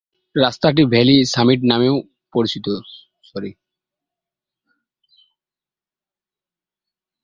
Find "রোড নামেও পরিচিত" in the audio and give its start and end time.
1.59-2.67